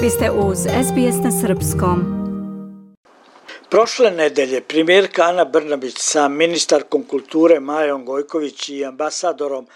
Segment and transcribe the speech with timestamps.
[0.00, 1.98] Vi ste uz SBS na Srpskom.
[3.70, 9.66] Prošle nedelje primjerka Ana Brnabić sa ministarkom kulture Majom Gojković i ambasadorom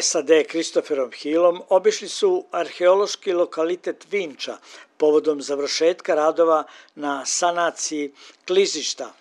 [0.00, 4.56] SAD Kristoferom Hillom obišli su arheološki lokalitet Vinča
[4.96, 6.64] povodom završetka radova
[6.94, 8.12] na sanaciji
[8.46, 9.12] klizišta,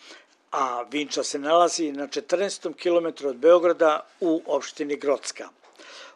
[0.51, 2.73] a Vinča se nalazi na 14.
[2.73, 5.49] km od Beograda u opštini Grocka.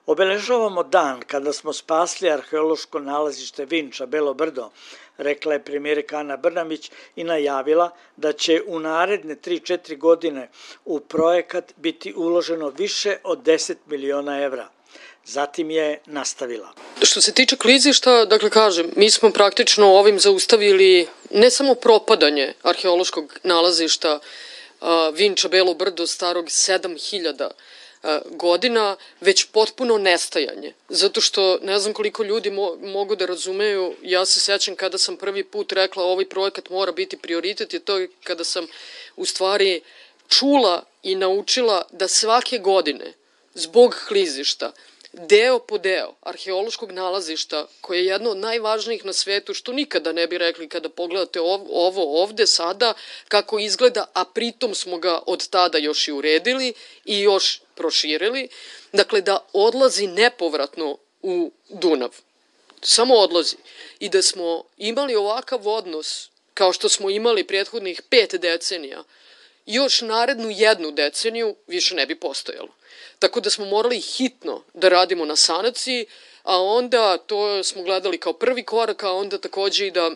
[0.06, 4.70] Obeležavamo dan kada smo spasli arheološko nalazište Vinča, Belo Brdo,
[5.18, 10.50] rekla je premijerka Ana Brnamić i najavila da će u naredne 3-4 godine
[10.86, 14.70] u projekat biti uloženo više od 10 miliona evra.
[15.26, 16.74] Zatim je nastavila.
[17.02, 23.40] Što se tiče klizišta, dakle kažem, mi smo praktično ovim zaustavili ne samo propadanje arheološkog
[23.44, 24.20] nalazišta
[25.14, 27.54] Vinča Belo Brdo starog 7000 E,
[28.30, 30.74] godina, već potpuno nestajanje.
[30.90, 35.18] Zato što ne znam koliko ljudi mo mogu da razumeju, ja se sećam kada sam
[35.18, 38.68] prvi put rekla ovaj projekat mora biti prioritet je to kada sam
[39.16, 39.82] u stvari
[40.28, 43.14] čula i naučila da svake godine
[43.54, 44.72] zbog klizišta
[45.16, 50.28] deo po deo arheološkog nalazišta, koje je jedno od najvažnijih na svetu, što nikada ne
[50.28, 52.94] bi rekli kada pogledate ovo ovde sada,
[53.28, 56.74] kako izgleda, a pritom smo ga od tada još i uredili
[57.06, 58.48] i još proširili,
[58.94, 62.10] dakle da odlazi nepovratno u Dunav.
[62.82, 63.56] Samo odlazi.
[64.00, 69.04] I da smo imali ovakav odnos, kao što smo imali prethodnih pet decenija,
[69.66, 72.70] još narednu jednu deceniju više ne bi postojalo.
[73.20, 76.06] Tako da smo morali hitno da radimo na sanaciji,
[76.44, 80.12] a onda to smo gledali kao prvi korak, a onda takođe i da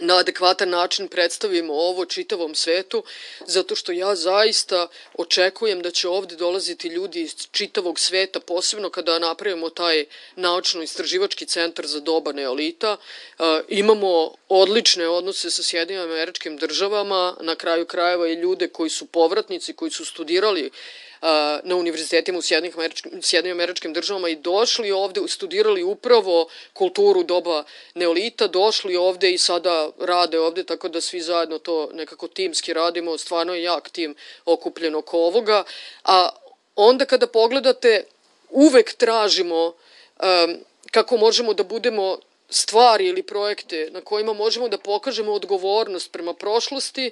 [0.00, 3.04] na adekvatan način predstavimo ovo čitavom svetu,
[3.46, 9.18] zato što ja zaista očekujem da će ovde dolaziti ljudi iz čitavog sveta, posebno kada
[9.18, 10.04] napravimo taj
[10.36, 12.96] naučno-istraživački centar za doba neolita.
[13.38, 19.06] E, imamo odlične odnose sa Sjedinim američkim državama, na kraju krajeva i ljude koji su
[19.06, 20.70] povratnici, koji su studirali
[21.62, 23.20] na univerzitetima u Sjedinim američkim,
[23.52, 30.40] američkim državama i došli ovde, studirali upravo kulturu doba neolita, došli ovde i sada rade
[30.40, 35.18] ovde, tako da svi zajedno to nekako timski radimo, stvarno je jak tim okupljen oko
[35.18, 35.64] ovoga.
[36.04, 36.28] A
[36.76, 38.04] onda kada pogledate,
[38.50, 40.56] uvek tražimo um,
[40.90, 42.18] kako možemo da budemo
[42.50, 47.10] stvari ili projekte na kojima možemo da pokažemo odgovornost prema prošlosti,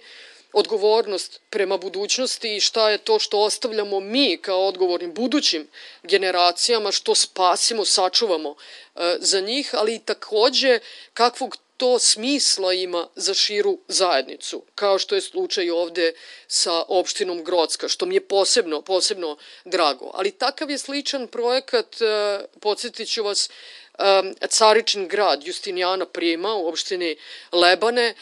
[0.55, 5.69] odgovornost prema budućnosti i šta je to što ostavljamo mi kao odgovornim budućim
[6.03, 10.79] generacijama, što spasimo, sačuvamo e, za njih, ali i takođe
[11.15, 16.13] kakvog to smisla ima za širu zajednicu, kao što je slučaj ovde
[16.49, 20.11] sa opštinom Grocka, što mi je posebno, posebno drago.
[20.15, 23.51] Ali takav je sličan projekat, e, podsjetit ću vas,
[23.99, 27.17] e, Caričin grad Justinijana Prima u opštini
[27.53, 28.15] Lebane,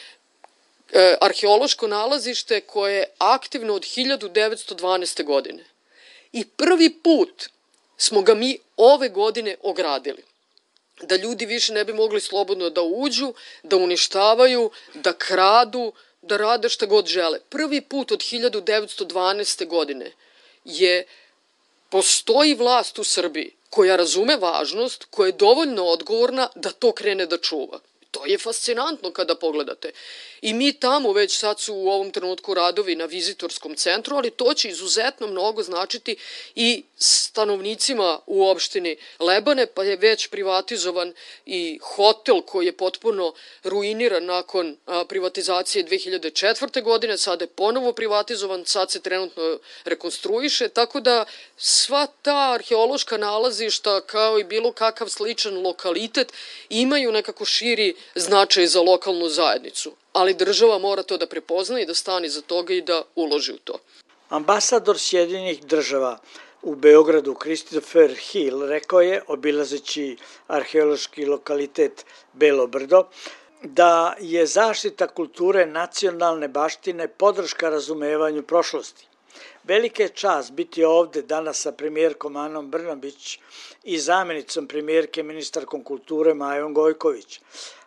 [0.93, 5.23] e, arheološko nalazište koje je aktivno od 1912.
[5.23, 5.65] godine.
[6.31, 7.49] I prvi put
[7.97, 10.23] smo ga mi ove godine ogradili.
[11.01, 13.33] Da ljudi više ne bi mogli slobodno da uđu,
[13.63, 17.39] da uništavaju, da kradu, da rade šta god žele.
[17.49, 19.67] Prvi put od 1912.
[19.67, 20.11] godine
[20.65, 21.05] je
[21.89, 27.37] postoji vlast u Srbiji koja razume važnost, koja je dovoljno odgovorna da to krene da
[27.37, 27.79] čuva.
[28.11, 29.91] To je fascinantno kada pogledate.
[30.43, 34.53] I mi tamo već sad su u ovom trenutku radovi na vizitorskom centru, ali to
[34.53, 36.15] će izuzetno mnogo značiti
[36.55, 41.13] i stanovnicima u opštini Lebane, pa je već privatizovan
[41.45, 43.33] i hotel koji je potpuno
[43.63, 44.77] ruiniran nakon
[45.07, 46.83] privatizacije 2004.
[46.83, 51.25] godine, sada je ponovo privatizovan, sad se trenutno rekonstruiše, tako da
[51.57, 56.33] sva ta arheološka nalazišta kao i bilo kakav sličan lokalitet
[56.69, 61.93] imaju nekako širi značaj za lokalnu zajednicu ali država mora to da prepozna i da
[61.93, 63.79] stani za toga i da uloži u to.
[64.29, 66.19] Ambasador Sjedinjenih država
[66.61, 70.17] u Beogradu Christopher Hill rekao je, obilazeći
[70.47, 73.03] arheološki lokalitet Belo Brdo,
[73.63, 79.07] da je zaštita kulture nacionalne baštine podrška razumevanju prošlosti.
[79.63, 83.39] Velika je čast biti ovde danas sa premijerkom Anom Brnabić
[83.83, 87.39] i zamenicom premijerke ministarkom kulture Majom Gojković.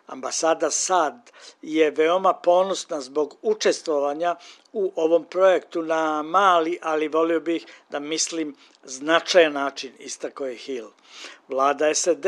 [0.07, 1.31] Ambasada SAD
[1.61, 4.35] je veoma ponosna zbog učestvovanja
[4.73, 10.87] u ovom projektu na mali, ali volio bih da mislim značajan način, istako je Hill.
[11.47, 12.25] Vlada SAD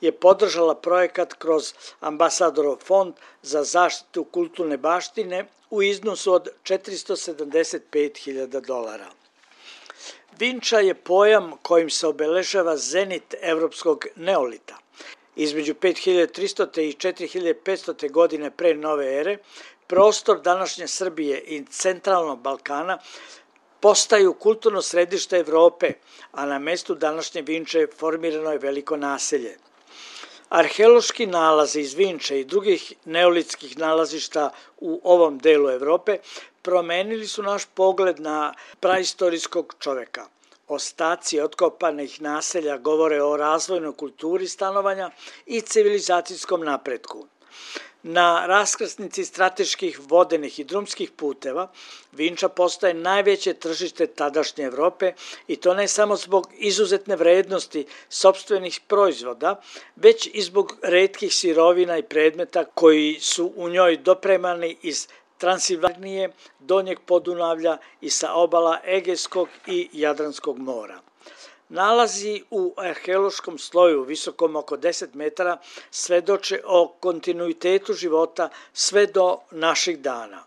[0.00, 9.10] je podržala projekat kroz ambasadorov fond za zaštitu kulturne baštine u iznosu od 475.000 dolara.
[10.38, 14.76] Vinča je pojam kojim se obeležava zenit evropskog neolita–
[15.42, 16.80] između 5300.
[16.80, 18.10] i 4500.
[18.10, 19.38] godine pre nove ere,
[19.86, 22.98] prostor današnje Srbije i centralnog Balkana
[23.80, 25.92] postaju kulturno središte Evrope,
[26.32, 29.56] a na mestu današnje Vinče formirano je veliko naselje.
[30.48, 36.18] Arheološki nalazi iz Vinče i drugih neolitskih nalazišta u ovom delu Evrope
[36.62, 40.26] promenili su naš pogled na praistorijskog čoveka.
[40.70, 45.10] Ostaci otkopanih naselja govore o razvojnoj kulturi stanovanja
[45.46, 47.26] i civilizacijskom napretku.
[48.02, 51.66] Na raskrsnici strateških vodenih i drumskih puteva
[52.12, 55.12] Vinča postaje najveće tržište tadašnje Evrope
[55.48, 59.60] i to ne samo zbog izuzetne vrednosti sobstvenih proizvoda,
[59.96, 65.08] već i zbog redkih sirovina i predmeta koji su u njoj dopremani iz
[65.40, 71.00] Transilvanije, Donjeg Podunavlja i sa obala Egejskog i Jadranskog mora
[71.70, 75.58] nalazi u arheološkom sloju visokom oko 10 metara
[75.90, 80.44] svedoče o kontinuitetu života sve do naših dana.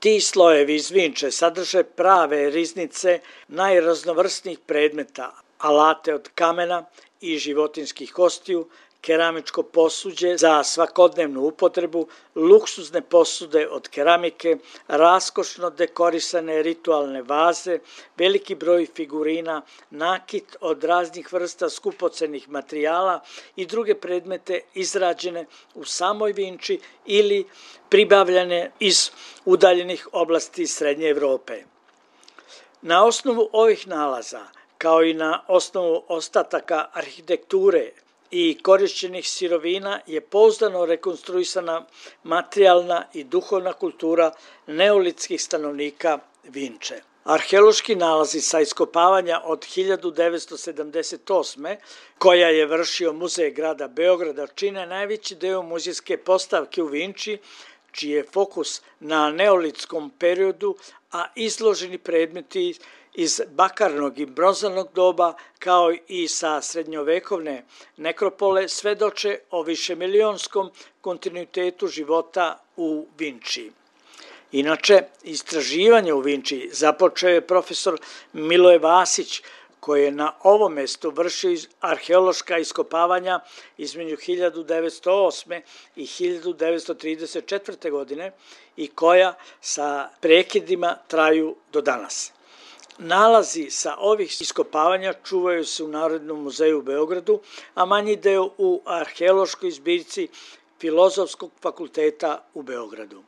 [0.00, 6.84] Ti slojevi iz Vinče sadrže prave riznice najraznovrsnijih predmeta, alate od kamena
[7.20, 8.68] i životinskih kostiju,
[9.04, 14.56] keramičko posuđe za svakodnevnu upotrebu, luksuzne posude od keramike,
[14.88, 17.78] raskošno dekorisane ritualne vaze,
[18.16, 23.20] veliki broj figurina, nakit od raznih vrsta skupocenih materijala
[23.56, 27.44] i druge predmete izrađene u samoj Vinči ili
[27.88, 29.10] pribavljane iz
[29.44, 31.62] udaljenih oblasti Srednje Evrope.
[32.82, 34.46] Na osnovu ovih nalaza,
[34.78, 37.90] kao i na osnovu ostataka arhitekture
[38.30, 41.86] i korišćenih sirovina je pouzdano rekonstruisana
[42.22, 44.32] materijalna i duhovna kultura
[44.66, 47.00] neolitskih stanovnika Vinče.
[47.24, 51.76] Arheološki nalazi sa iskopavanja od 1978.
[52.18, 57.38] koja je vršio Muzej grada Beograda čine najveći deo muzejske postavke u Vinči,
[57.94, 60.74] čiji je fokus na neolitskom periodu,
[61.12, 62.74] a izloženi predmeti
[63.14, 67.64] iz bakarnog i bronzanog doba, kao i sa srednjovekovne
[67.96, 70.70] nekropole, svedoče o višemilijonskom
[71.00, 73.70] kontinuitetu života u Vinči.
[74.52, 77.98] Inače, istraživanje u Vinči započeo je profesor
[78.32, 79.42] Miloje Vasić,
[79.84, 83.40] koji je na ovom mestu vršio arheološka iskopavanja
[83.78, 85.60] između 1908.
[85.96, 87.90] i 1934.
[87.90, 88.32] godine
[88.76, 92.32] i koja sa prekidima traju do danas.
[92.98, 97.40] Nalazi sa ovih iskopavanja čuvaju se u Narodnom muzeju u Beogradu,
[97.74, 100.28] a manji deo u arheološkoj zbirci
[100.80, 103.22] Filozofskog fakulteta u Beogradu.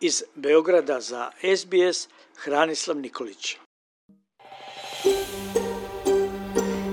[0.00, 3.56] Iz Beograda za SBS Hranislav Nikolić.